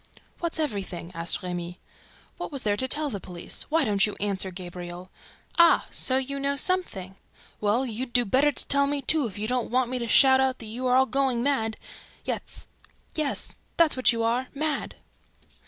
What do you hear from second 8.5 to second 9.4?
to tell me, too, if